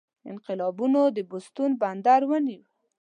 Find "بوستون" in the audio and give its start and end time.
1.29-1.71